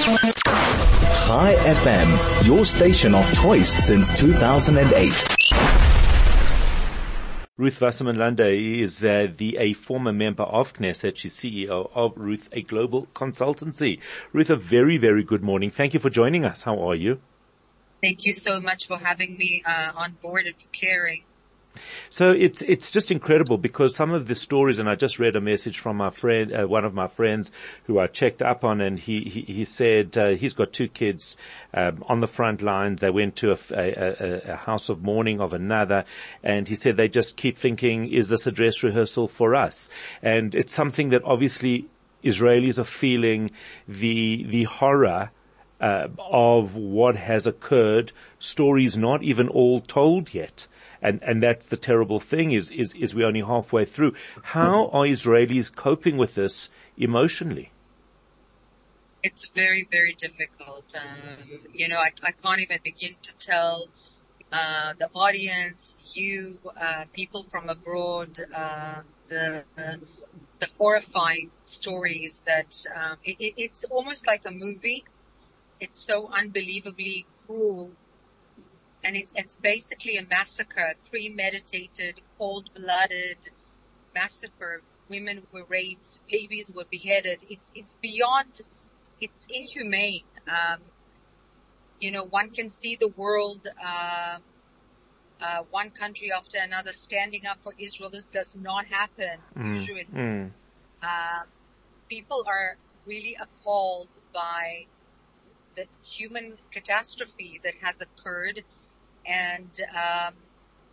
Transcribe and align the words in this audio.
Chai 0.00 1.54
FM, 1.56 2.46
your 2.46 2.64
station 2.64 3.14
of 3.14 3.30
choice 3.34 3.68
since 3.68 4.10
2008. 4.18 5.12
Ruth 7.58 7.78
Wasserman 7.78 8.16
Lande 8.16 8.40
is 8.40 9.04
uh, 9.04 9.26
the 9.36 9.58
a 9.58 9.74
former 9.74 10.14
member 10.14 10.44
of 10.44 10.72
Knesset. 10.72 11.18
She's 11.18 11.36
CEO 11.36 11.90
of 11.94 12.14
Ruth, 12.16 12.48
a 12.52 12.62
global 12.62 13.08
consultancy. 13.14 14.00
Ruth, 14.32 14.48
a 14.48 14.56
very, 14.56 14.96
very 14.96 15.22
good 15.22 15.42
morning. 15.42 15.68
Thank 15.68 15.92
you 15.92 16.00
for 16.00 16.08
joining 16.08 16.46
us. 16.46 16.62
How 16.62 16.78
are 16.78 16.94
you? 16.94 17.20
Thank 18.02 18.24
you 18.24 18.32
so 18.32 18.58
much 18.58 18.86
for 18.86 18.96
having 18.96 19.36
me 19.36 19.62
uh, 19.66 19.92
on 19.94 20.16
board 20.22 20.46
and 20.46 20.56
for 20.56 20.68
caring. 20.68 21.24
So 22.08 22.30
it's 22.30 22.62
it's 22.62 22.90
just 22.90 23.10
incredible 23.10 23.56
because 23.56 23.94
some 23.94 24.12
of 24.12 24.26
the 24.26 24.34
stories, 24.34 24.78
and 24.78 24.88
I 24.88 24.94
just 24.94 25.18
read 25.18 25.36
a 25.36 25.40
message 25.40 25.78
from 25.78 25.96
my 25.96 26.10
friend, 26.10 26.52
uh, 26.52 26.66
one 26.66 26.84
of 26.84 26.92
my 26.94 27.06
friends 27.06 27.52
who 27.84 27.98
I 27.98 28.06
checked 28.06 28.42
up 28.42 28.64
on, 28.64 28.80
and 28.80 28.98
he 28.98 29.20
he, 29.20 29.40
he 29.52 29.64
said 29.64 30.16
uh, 30.18 30.30
he's 30.30 30.52
got 30.52 30.72
two 30.72 30.88
kids 30.88 31.36
um, 31.72 32.04
on 32.08 32.20
the 32.20 32.26
front 32.26 32.62
lines. 32.62 33.00
They 33.00 33.10
went 33.10 33.36
to 33.36 33.52
a, 33.52 33.58
a, 33.72 34.52
a, 34.52 34.56
house 34.56 34.88
of 34.88 35.02
mourning 35.02 35.40
of 35.40 35.52
another, 35.52 36.04
and 36.42 36.66
he 36.66 36.74
said 36.74 36.96
they 36.96 37.08
just 37.08 37.36
keep 37.36 37.56
thinking, 37.56 38.12
is 38.12 38.28
this 38.28 38.46
a 38.46 38.52
dress 38.52 38.82
rehearsal 38.82 39.28
for 39.28 39.54
us? 39.54 39.88
And 40.22 40.54
it's 40.54 40.74
something 40.74 41.10
that 41.10 41.22
obviously 41.24 41.86
Israelis 42.24 42.78
are 42.78 42.84
feeling 42.84 43.50
the 43.86 44.44
the 44.48 44.64
horror. 44.64 45.30
Uh, 45.82 46.08
of 46.18 46.76
what 46.76 47.16
has 47.16 47.46
occurred, 47.46 48.12
stories 48.38 48.98
not 48.98 49.22
even 49.22 49.48
all 49.48 49.80
told 49.80 50.34
yet 50.34 50.66
and 51.02 51.22
and 51.22 51.42
that's 51.42 51.66
the 51.66 51.76
terrible 51.76 52.20
thing 52.20 52.52
is 52.52 52.70
is 52.70 52.94
is 52.94 53.14
we're 53.14 53.26
only 53.26 53.40
halfway 53.40 53.84
through. 53.84 54.14
How 54.42 54.88
are 54.88 55.06
Israelis 55.06 55.74
coping 55.74 56.16
with 56.16 56.34
this 56.34 56.70
emotionally? 56.96 57.72
It's 59.22 59.48
very 59.50 59.86
very 59.90 60.14
difficult. 60.14 60.84
Um, 60.94 61.60
you 61.72 61.88
know, 61.88 61.98
I, 61.98 62.10
I 62.22 62.32
can't 62.32 62.60
even 62.60 62.78
begin 62.82 63.16
to 63.22 63.34
tell 63.38 63.88
uh, 64.52 64.94
the 64.98 65.08
audience, 65.14 66.02
you 66.12 66.58
uh, 66.76 67.04
people 67.12 67.44
from 67.44 67.68
abroad, 67.68 68.38
uh, 68.54 69.02
the, 69.28 69.62
the, 69.76 70.00
horrifying 70.76 71.50
stories 71.64 72.42
that 72.46 72.84
um, 72.94 73.16
it, 73.24 73.36
it's 73.56 73.84
almost 73.84 74.26
like 74.26 74.42
a 74.46 74.50
movie. 74.50 75.04
It's 75.78 76.00
so 76.00 76.28
unbelievably 76.32 77.26
cruel 77.46 77.90
and 79.02 79.16
it's, 79.16 79.32
it's 79.34 79.56
basically 79.56 80.16
a 80.16 80.26
massacre, 80.26 80.94
premeditated, 81.10 82.20
cold-blooded 82.38 83.38
massacre. 84.14 84.82
Women 85.08 85.46
were 85.52 85.64
raped, 85.64 86.20
babies 86.30 86.70
were 86.70 86.84
beheaded. 86.88 87.40
It's 87.48 87.72
it's 87.74 87.96
beyond, 88.00 88.60
it's 89.20 89.46
inhumane. 89.48 90.22
Um, 90.46 90.80
you 91.98 92.10
know, 92.12 92.24
one 92.24 92.50
can 92.50 92.70
see 92.70 92.96
the 92.96 93.08
world, 93.08 93.66
uh, 93.84 94.38
uh, 95.40 95.62
one 95.70 95.90
country 95.90 96.30
after 96.32 96.58
another 96.58 96.92
standing 96.92 97.44
up 97.46 97.58
for 97.62 97.74
Israel. 97.78 98.10
This 98.10 98.26
does 98.26 98.56
not 98.56 98.86
happen 98.86 99.38
mm. 99.58 99.76
usually. 99.76 100.06
Mm. 100.14 100.50
Uh, 101.02 101.42
people 102.08 102.44
are 102.46 102.76
really 103.06 103.36
appalled 103.40 104.08
by 104.32 104.86
the 105.74 105.86
human 106.04 106.58
catastrophe 106.70 107.60
that 107.64 107.74
has 107.80 108.00
occurred 108.00 108.62
and 109.26 109.70
um, 109.94 110.34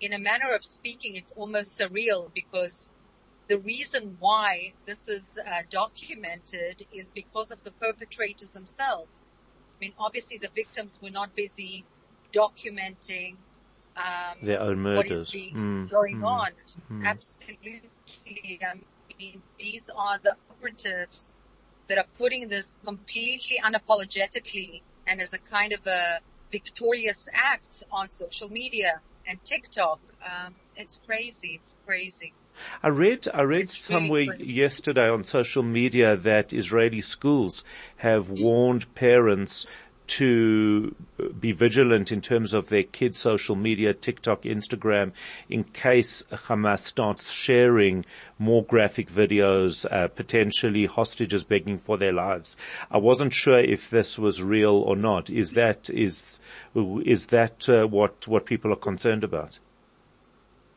in 0.00 0.12
a 0.12 0.18
manner 0.18 0.54
of 0.54 0.64
speaking, 0.64 1.16
it's 1.16 1.32
almost 1.32 1.78
surreal 1.78 2.32
because 2.34 2.90
the 3.48 3.58
reason 3.58 4.16
why 4.20 4.72
this 4.86 5.08
is 5.08 5.38
uh, 5.44 5.62
documented 5.68 6.86
is 6.92 7.10
because 7.14 7.50
of 7.50 7.62
the 7.64 7.72
perpetrators 7.72 8.50
themselves. 8.50 9.22
I 9.76 9.84
mean, 9.84 9.92
obviously 9.98 10.38
the 10.38 10.50
victims 10.54 10.98
were 11.02 11.10
not 11.10 11.34
busy 11.34 11.84
documenting 12.32 13.36
um, 13.96 14.38
their 14.42 14.60
own 14.60 14.78
murders 14.78 15.32
mm. 15.32 15.90
going 15.90 16.18
mm. 16.18 16.26
on. 16.26 16.50
Mm. 16.92 17.04
Absolutely. 17.06 17.82
I 18.62 18.74
mean, 19.18 19.42
these 19.58 19.90
are 19.94 20.18
the 20.18 20.36
operatives 20.50 21.28
that 21.88 21.98
are 21.98 22.06
putting 22.16 22.48
this 22.48 22.78
completely 22.84 23.58
unapologetically 23.64 24.82
and 25.06 25.20
as 25.20 25.32
a 25.32 25.38
kind 25.38 25.72
of 25.72 25.84
a 25.86 26.20
victorious 26.50 27.28
acts 27.32 27.82
on 27.90 28.08
social 28.08 28.50
media 28.50 29.00
and 29.26 29.42
TikTok. 29.44 30.00
Um, 30.24 30.54
it's 30.76 31.00
crazy. 31.06 31.52
It's 31.54 31.74
crazy. 31.86 32.32
I 32.82 32.88
read, 32.88 33.28
I 33.32 33.42
read 33.42 33.62
it's 33.62 33.78
somewhere 33.78 34.26
really 34.26 34.52
yesterday 34.52 35.08
on 35.08 35.24
social 35.24 35.62
media 35.62 36.16
that 36.16 36.52
Israeli 36.52 37.00
schools 37.00 37.64
have 37.96 38.28
warned 38.28 38.94
parents 38.94 39.66
to 40.10 40.92
be 41.38 41.52
vigilant 41.52 42.10
in 42.10 42.20
terms 42.20 42.52
of 42.52 42.68
their 42.68 42.82
kids' 42.82 43.18
social 43.18 43.54
media, 43.54 43.94
TikTok, 43.94 44.42
Instagram, 44.42 45.12
in 45.48 45.62
case 45.62 46.24
Hamas 46.32 46.80
starts 46.80 47.30
sharing 47.30 48.04
more 48.36 48.64
graphic 48.64 49.08
videos, 49.08 49.86
uh, 49.90 50.08
potentially 50.08 50.86
hostages 50.86 51.44
begging 51.44 51.78
for 51.78 51.96
their 51.96 52.12
lives. 52.12 52.56
I 52.90 52.98
wasn't 52.98 53.32
sure 53.32 53.60
if 53.60 53.88
this 53.88 54.18
was 54.18 54.42
real 54.42 54.74
or 54.74 54.96
not. 54.96 55.30
Is 55.30 55.52
that 55.52 55.88
is 55.90 56.40
is 56.74 57.26
that 57.26 57.68
uh, 57.68 57.86
what 57.86 58.26
what 58.26 58.46
people 58.46 58.72
are 58.72 58.82
concerned 58.90 59.22
about? 59.22 59.60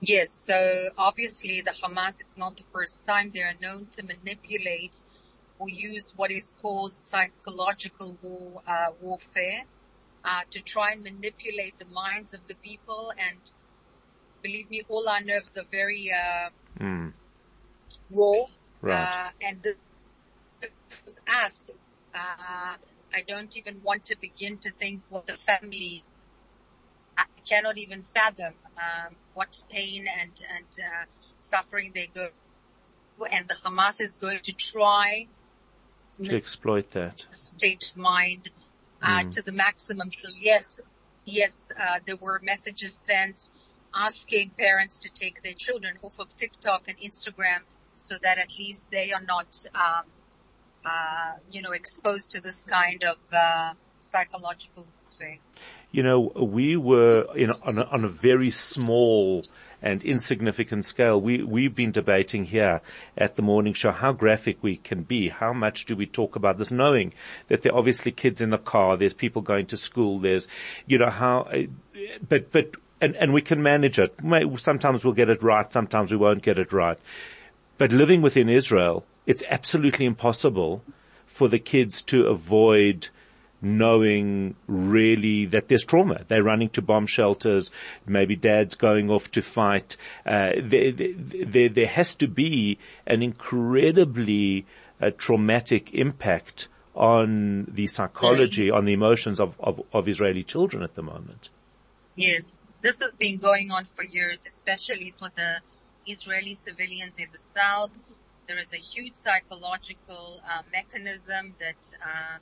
Yes. 0.00 0.30
So 0.30 0.90
obviously, 0.98 1.62
the 1.62 1.70
Hamas. 1.70 2.20
It's 2.20 2.36
not 2.36 2.58
the 2.58 2.64
first 2.70 3.06
time 3.06 3.30
they 3.32 3.40
are 3.40 3.54
known 3.62 3.86
to 3.92 4.02
manipulate 4.02 5.04
use 5.68 6.12
what 6.16 6.30
is 6.30 6.54
called 6.60 6.92
psychological 6.92 8.16
war, 8.22 8.62
uh, 8.66 8.88
warfare 9.00 9.62
uh, 10.24 10.40
to 10.50 10.60
try 10.60 10.92
and 10.92 11.02
manipulate 11.02 11.78
the 11.78 11.86
minds 11.86 12.34
of 12.34 12.46
the 12.48 12.54
people. 12.54 13.12
And 13.18 13.38
believe 14.42 14.70
me, 14.70 14.82
all 14.88 15.08
our 15.08 15.20
nerves 15.20 15.56
are 15.56 15.66
very 15.70 16.10
uh, 16.12 16.50
mm. 16.80 17.12
raw. 18.10 18.44
Right. 18.80 19.26
Uh, 19.26 19.30
and 19.40 19.62
this 19.62 19.76
is 21.06 21.20
us. 21.26 21.84
Uh, 22.14 22.76
I 23.14 23.22
don't 23.26 23.56
even 23.56 23.82
want 23.82 24.06
to 24.06 24.16
begin 24.18 24.58
to 24.58 24.70
think 24.70 25.02
what 25.08 25.26
the 25.26 25.34
families. 25.34 26.14
I 27.16 27.24
cannot 27.46 27.76
even 27.76 28.02
fathom 28.02 28.54
um, 28.76 29.16
what 29.34 29.62
pain 29.68 30.06
and 30.08 30.32
and 30.48 30.66
uh, 30.78 31.04
suffering 31.36 31.92
they 31.94 32.06
go. 32.06 32.28
And 33.30 33.46
the 33.48 33.54
Hamas 33.54 34.00
is 34.00 34.16
going 34.16 34.40
to 34.40 34.52
try 34.52 35.28
to 36.24 36.36
exploit 36.36 36.90
that 36.92 37.24
state 37.30 37.92
of 37.92 37.96
mind 37.96 38.48
uh, 39.02 39.20
mm. 39.20 39.30
to 39.32 39.42
the 39.42 39.52
maximum. 39.52 40.10
So 40.10 40.28
yes, 40.40 40.80
yes, 41.24 41.68
uh, 41.78 42.00
there 42.06 42.16
were 42.16 42.40
messages 42.42 42.98
sent 43.06 43.50
asking 43.94 44.50
parents 44.50 44.98
to 45.00 45.10
take 45.10 45.42
their 45.42 45.54
children 45.54 45.98
off 46.02 46.18
of 46.18 46.34
TikTok 46.36 46.84
and 46.88 46.98
Instagram 46.98 47.60
so 47.94 48.16
that 48.22 48.38
at 48.38 48.58
least 48.58 48.90
they 48.90 49.12
are 49.12 49.20
not, 49.20 49.66
um, 49.74 50.04
uh, 50.84 51.32
you 51.50 51.60
know, 51.62 51.72
exposed 51.72 52.30
to 52.30 52.40
this 52.40 52.64
kind 52.64 53.04
of 53.04 53.18
uh, 53.32 53.74
psychological 54.00 54.86
warfare. 55.04 55.38
You 55.90 56.02
know, 56.02 56.32
we 56.34 56.76
were 56.76 57.26
in, 57.36 57.50
on, 57.50 57.78
a, 57.78 57.84
on 57.84 58.04
a 58.04 58.08
very 58.08 58.50
small 58.50 59.42
and 59.82 60.02
insignificant 60.04 60.84
scale. 60.84 61.20
We, 61.20 61.42
we've 61.42 61.74
been 61.74 61.90
debating 61.90 62.44
here 62.44 62.80
at 63.18 63.36
the 63.36 63.42
morning 63.42 63.74
show 63.74 63.90
how 63.90 64.12
graphic 64.12 64.58
we 64.62 64.76
can 64.76 65.02
be. 65.02 65.28
How 65.28 65.52
much 65.52 65.86
do 65.86 65.96
we 65.96 66.06
talk 66.06 66.36
about 66.36 66.58
this 66.58 66.70
knowing 66.70 67.12
that 67.48 67.62
there 67.62 67.72
are 67.72 67.78
obviously 67.78 68.12
kids 68.12 68.40
in 68.40 68.50
the 68.50 68.58
car, 68.58 68.96
there's 68.96 69.14
people 69.14 69.42
going 69.42 69.66
to 69.66 69.76
school, 69.76 70.20
there's, 70.20 70.46
you 70.86 70.98
know, 70.98 71.10
how, 71.10 71.50
but, 72.28 72.52
but, 72.52 72.76
and, 73.00 73.16
and 73.16 73.32
we 73.32 73.42
can 73.42 73.62
manage 73.62 73.98
it. 73.98 74.14
Sometimes 74.58 75.04
we'll 75.04 75.14
get 75.14 75.28
it 75.28 75.42
right, 75.42 75.72
sometimes 75.72 76.12
we 76.12 76.16
won't 76.16 76.42
get 76.42 76.58
it 76.58 76.72
right. 76.72 76.98
But 77.76 77.90
living 77.90 78.22
within 78.22 78.48
Israel, 78.48 79.04
it's 79.26 79.42
absolutely 79.48 80.06
impossible 80.06 80.84
for 81.26 81.48
the 81.48 81.58
kids 81.58 82.02
to 82.02 82.26
avoid 82.26 83.08
knowing 83.62 84.56
really 84.66 85.46
that 85.46 85.68
there's 85.68 85.84
trauma. 85.84 86.24
They're 86.26 86.42
running 86.42 86.68
to 86.70 86.82
bomb 86.82 87.06
shelters. 87.06 87.70
Maybe 88.06 88.34
dad's 88.34 88.74
going 88.74 89.08
off 89.08 89.30
to 89.30 89.42
fight. 89.42 89.96
Uh, 90.26 90.50
there, 90.62 90.92
there, 90.92 91.68
there, 91.68 91.86
has 91.86 92.16
to 92.16 92.26
be 92.26 92.78
an 93.06 93.22
incredibly 93.22 94.66
uh, 95.00 95.10
traumatic 95.16 95.94
impact 95.94 96.68
on 96.94 97.66
the 97.72 97.86
psychology, 97.86 98.70
on 98.70 98.84
the 98.84 98.92
emotions 98.92 99.40
of, 99.40 99.54
of, 99.60 99.80
of 99.92 100.08
Israeli 100.08 100.42
children 100.42 100.82
at 100.82 100.94
the 100.94 101.02
moment. 101.02 101.48
Yes, 102.16 102.42
this 102.82 102.96
has 103.00 103.12
been 103.18 103.38
going 103.38 103.70
on 103.70 103.86
for 103.86 104.04
years, 104.04 104.42
especially 104.44 105.14
for 105.18 105.30
the 105.34 105.60
Israeli 106.06 106.58
civilians 106.66 107.12
in 107.16 107.28
the 107.32 107.38
south. 107.56 107.90
There 108.48 108.58
is 108.58 108.72
a 108.74 108.76
huge 108.78 109.14
psychological 109.14 110.40
uh, 110.44 110.62
mechanism 110.72 111.54
that 111.60 111.96
uh, 112.04 112.38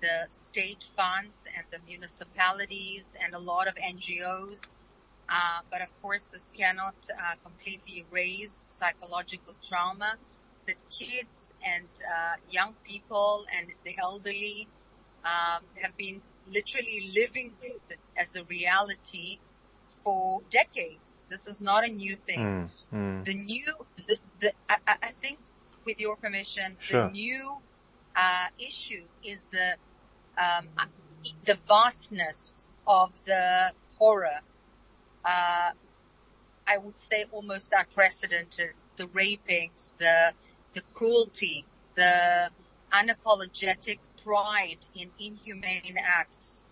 the 0.00 0.26
state 0.30 0.84
funds 0.96 1.44
and 1.56 1.64
the 1.70 1.78
municipalities 1.86 3.04
and 3.22 3.34
a 3.34 3.38
lot 3.38 3.66
of 3.68 3.74
NGOs. 3.76 4.62
Uh, 5.28 5.60
but 5.70 5.80
of 5.80 5.90
course, 6.02 6.24
this 6.32 6.50
cannot 6.56 6.96
uh, 7.16 7.34
completely 7.44 8.04
erase 8.10 8.62
psychological 8.66 9.54
trauma 9.66 10.16
that 10.66 10.76
kids 10.90 11.54
and 11.64 11.88
uh, 12.04 12.36
young 12.50 12.74
people 12.84 13.46
and 13.56 13.68
the 13.84 13.96
elderly 13.98 14.66
um, 15.24 15.62
have 15.82 15.96
been 15.96 16.20
literally 16.46 17.12
living 17.14 17.52
with 17.62 17.98
as 18.16 18.34
a 18.36 18.44
reality 18.44 19.38
for 20.02 20.40
decades. 20.50 21.24
This 21.28 21.46
is 21.46 21.60
not 21.60 21.84
a 21.84 21.88
new 21.88 22.16
thing. 22.16 22.70
Mm, 22.92 22.96
mm. 23.20 23.24
The 23.24 23.34
new, 23.34 23.72
the, 23.96 24.16
the 24.40 24.52
I, 24.68 24.78
I 25.02 25.10
think, 25.20 25.38
with 25.84 26.00
your 26.00 26.16
permission, 26.16 26.76
Sure. 26.80 27.06
the 27.06 27.12
new 27.12 27.58
uh, 28.16 28.46
issue 28.58 29.04
is 29.22 29.46
the 29.52 29.76
um, 30.40 30.68
the 31.44 31.58
vastness 31.68 32.54
of 32.86 33.12
the 33.24 33.72
horror. 33.98 34.40
Uh, 35.24 35.72
I 36.66 36.78
would 36.78 36.98
say 36.98 37.24
almost 37.32 37.72
unprecedented. 37.76 38.74
The 38.96 39.06
rapings, 39.06 39.96
the 39.98 40.32
the 40.72 40.82
cruelty, 40.94 41.64
the 41.94 42.50
unapologetic 42.92 43.98
pride 44.22 44.86
in 44.94 45.10
inhumane 45.18 45.96
acts. 45.98 46.62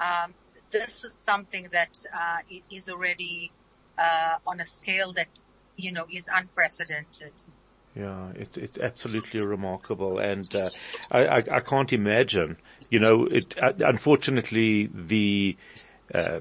Um, 0.00 0.34
this 0.70 1.04
is 1.04 1.18
something 1.22 1.68
that 1.72 1.98
uh, 2.14 2.38
is 2.70 2.88
already 2.88 3.52
uh, 3.98 4.36
on 4.46 4.60
a 4.60 4.64
scale 4.64 5.12
that 5.14 5.40
you 5.76 5.92
know 5.92 6.06
is 6.10 6.28
unprecedented. 6.32 7.32
Yeah, 7.94 8.32
it's 8.34 8.56
it's 8.56 8.78
absolutely 8.78 9.40
remarkable, 9.40 10.18
and 10.18 10.54
uh, 10.54 10.70
I, 11.10 11.26
I 11.26 11.36
I 11.56 11.60
can't 11.60 11.92
imagine. 11.92 12.56
You 12.90 13.00
know, 13.00 13.26
it 13.26 13.54
uh, 13.62 13.72
unfortunately 13.80 14.86
the 14.86 15.56
uh, 16.14 16.40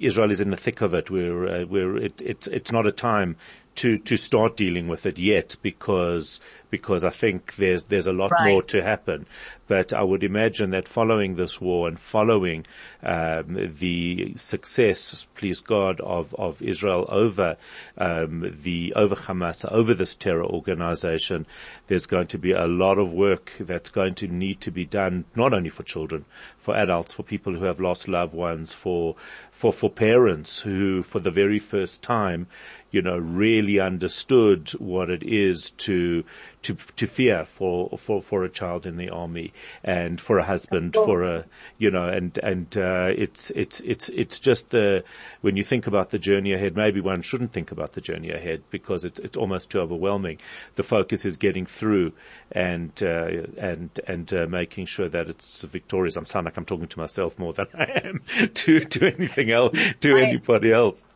Israel 0.00 0.30
is 0.30 0.40
in 0.40 0.50
the 0.50 0.56
thick 0.56 0.82
of 0.82 0.94
it. 0.94 1.10
Where 1.10 1.48
uh, 1.48 1.64
where 1.64 1.96
it, 1.96 2.20
it 2.20 2.46
it's 2.46 2.70
not 2.70 2.86
a 2.86 2.92
time 2.92 3.36
to 3.76 3.98
to 3.98 4.16
start 4.16 4.56
dealing 4.56 4.86
with 4.86 5.04
it 5.04 5.18
yet 5.18 5.56
because 5.62 6.38
because 6.78 7.04
I 7.04 7.10
think 7.10 7.54
there's 7.54 7.84
there's 7.84 8.08
a 8.08 8.12
lot 8.12 8.30
Right. 8.32 8.50
more 8.50 8.62
to 8.74 8.82
happen. 8.82 9.26
But 9.66 9.92
I 9.94 10.02
would 10.02 10.24
imagine 10.24 10.70
that 10.70 10.88
following 10.88 11.36
this 11.36 11.58
war 11.60 11.88
and 11.88 11.98
following 11.98 12.66
um, 13.02 13.46
the 13.80 14.34
success, 14.36 15.26
please 15.36 15.60
God, 15.60 16.00
of 16.00 16.34
of 16.34 16.60
Israel 16.62 17.06
over 17.08 17.56
um, 17.96 18.32
the 18.62 18.92
over 18.94 19.14
Hamas, 19.14 19.64
over 19.80 19.94
this 19.94 20.14
terror 20.16 20.44
organization, 20.44 21.46
there's 21.86 22.06
going 22.06 22.26
to 22.28 22.38
be 22.38 22.52
a 22.52 22.66
lot 22.66 22.98
of 22.98 23.12
work 23.12 23.52
that's 23.60 23.90
going 23.90 24.14
to 24.16 24.26
need 24.26 24.60
to 24.62 24.70
be 24.70 24.84
done, 24.84 25.24
not 25.36 25.54
only 25.54 25.70
for 25.70 25.82
children, 25.84 26.24
for 26.58 26.76
adults, 26.76 27.12
for 27.12 27.22
people 27.22 27.54
who 27.54 27.64
have 27.64 27.80
lost 27.80 28.08
loved 28.08 28.34
ones, 28.34 28.72
for 28.72 29.14
for 29.52 29.72
for 29.72 29.88
parents 29.90 30.60
who, 30.60 31.02
for 31.02 31.20
the 31.20 31.30
very 31.30 31.58
first 31.60 32.02
time, 32.02 32.46
you 32.90 33.00
know, 33.02 33.16
really 33.16 33.80
understood 33.80 34.68
what 34.78 35.08
it 35.10 35.22
is 35.22 35.70
to 35.70 36.24
to 36.64 36.76
to 36.96 37.06
fear 37.06 37.44
for 37.44 37.96
for 37.98 38.20
for 38.20 38.42
a 38.44 38.48
child 38.48 38.86
in 38.86 38.96
the 38.96 39.10
army 39.10 39.52
and 39.84 40.20
for 40.20 40.38
a 40.38 40.44
husband, 40.44 40.94
for 40.94 41.22
a 41.22 41.44
you 41.78 41.90
know, 41.90 42.08
and 42.08 42.38
and 42.38 42.76
uh, 42.76 43.08
it's 43.16 43.50
it's 43.50 43.80
it's 43.80 44.08
it's 44.08 44.38
just 44.38 44.70
the 44.70 45.04
when 45.42 45.56
you 45.56 45.62
think 45.62 45.86
about 45.86 46.10
the 46.10 46.18
journey 46.18 46.52
ahead, 46.52 46.76
maybe 46.76 47.00
one 47.00 47.22
shouldn't 47.22 47.52
think 47.52 47.70
about 47.70 47.92
the 47.92 48.00
journey 48.00 48.30
ahead 48.30 48.62
because 48.70 49.04
it's 49.04 49.20
it's 49.20 49.36
almost 49.36 49.70
too 49.70 49.80
overwhelming. 49.80 50.38
The 50.74 50.82
focus 50.82 51.24
is 51.24 51.36
getting 51.36 51.66
through 51.66 52.12
and 52.52 52.92
uh, 53.02 53.28
and 53.58 53.90
and 54.06 54.32
uh, 54.32 54.46
making 54.48 54.86
sure 54.86 55.08
that 55.08 55.28
it's 55.28 55.62
victorious. 55.62 56.16
I'm 56.16 56.26
sound 56.26 56.46
like 56.46 56.56
I'm 56.56 56.64
talking 56.64 56.88
to 56.88 56.98
myself 56.98 57.38
more 57.38 57.52
than 57.52 57.66
I 57.74 58.02
am 58.04 58.22
to 58.54 58.80
to 58.80 59.14
anything 59.14 59.50
else 59.50 59.76
to 60.00 60.16
anybody 60.16 60.72
else. 60.72 61.06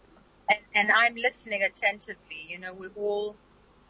and, 0.48 0.58
and 0.74 0.92
I'm 0.92 1.14
listening 1.14 1.62
attentively. 1.62 2.46
You 2.48 2.58
know, 2.58 2.72
we 2.74 2.88
all 2.96 3.36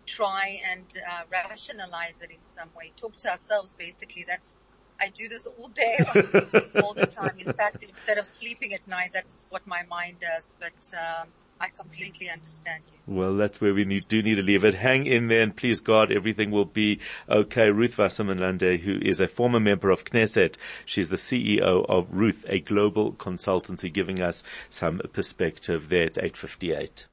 try 0.09 0.61
and 0.73 0.87
uh, 1.09 1.23
rationalize 1.31 2.21
it 2.23 2.31
in 2.31 2.43
some 2.57 2.71
way. 2.77 2.93
Talk 2.97 3.17
to 3.19 3.31
ourselves, 3.31 3.77
basically. 3.77 4.25
That's 4.27 4.57
I 5.01 5.11
do 5.11 5.29
this 5.29 5.47
all 5.47 5.69
day, 5.69 5.97
all 6.83 6.95
the 6.95 7.07
time. 7.07 7.37
In 7.39 7.53
fact, 7.53 7.85
instead 7.85 8.19
of 8.19 8.27
sleeping 8.27 8.75
at 8.75 8.89
night, 8.89 9.11
that's 9.15 9.47
what 9.49 9.65
my 9.67 9.83
mind 9.85 10.17
does. 10.21 10.55
But 10.59 10.97
um, 10.97 11.29
I 11.61 11.69
completely 11.69 12.31
understand 12.31 12.85
you. 12.89 13.15
Well, 13.15 13.37
that's 13.37 13.61
where 13.61 13.75
we 13.75 13.85
need, 13.85 14.09
do 14.09 14.23
need 14.23 14.37
to 14.37 14.43
leave 14.43 14.65
it. 14.65 14.75
Hang 14.75 15.07
in 15.07 15.29
there 15.29 15.43
and 15.43 15.57
please 15.57 15.81
God, 15.81 16.13
everything 16.13 16.51
will 16.51 16.65
be 16.65 17.01
okay. 17.29 17.71
Ruth 17.71 17.99
Wasserman 17.99 18.39
Lande, 18.39 18.81
who 18.81 18.99
is 19.03 19.21
a 19.21 19.27
former 19.29 19.61
member 19.61 19.91
of 19.91 20.05
Knesset. 20.05 20.57
She's 20.85 21.11
the 21.11 21.17
CEO 21.17 21.85
of 21.89 22.07
Ruth, 22.11 22.45
a 22.49 22.61
global 22.61 23.13
consultancy, 23.13 23.93
giving 23.93 24.21
us 24.21 24.43
some 24.71 25.01
perspective 25.13 25.89
there 25.89 26.05
at 26.05 26.19
858. 26.19 27.09